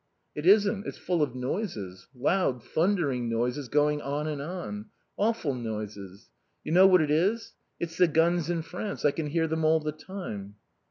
"It 0.33 0.47
isn't. 0.47 0.87
It's 0.87 0.97
full 0.97 1.21
of 1.21 1.35
noises. 1.35 2.07
Loud, 2.15 2.63
thundering 2.63 3.29
noises 3.29 3.69
going 3.69 4.01
on 4.01 4.25
and 4.27 4.41
on. 4.41 4.87
Awful 5.15 5.53
noises.... 5.53 6.31
You 6.63 6.71
know 6.71 6.87
what 6.87 7.03
it 7.03 7.11
is? 7.11 7.53
It's 7.79 7.97
the 7.99 8.07
guns 8.07 8.49
in 8.49 8.63
France. 8.63 9.05
I 9.05 9.11
can 9.11 9.27
hear 9.27 9.45
them 9.45 9.63
all 9.63 9.79
the 9.79 9.91
time." 9.91 10.55